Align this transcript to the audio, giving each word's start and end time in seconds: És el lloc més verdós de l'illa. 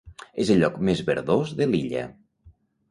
És 0.43 0.51
el 0.55 0.59
lloc 0.63 0.79
més 0.89 1.03
verdós 1.11 1.55
de 1.61 1.71
l'illa. 1.73 2.11